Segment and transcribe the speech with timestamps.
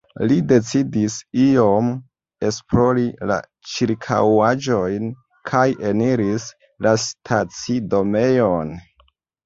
[0.29, 1.91] Li decidis iom
[2.49, 3.39] esplori la
[3.75, 5.07] ĉirkaŭaĵojn,
[5.53, 6.51] kaj eniris
[6.87, 8.79] la stacidomejon.